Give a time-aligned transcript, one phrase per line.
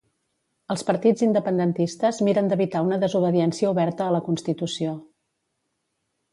[0.75, 4.99] Els partits independentistes miren d'evitar una desobediència oberta a la constitució.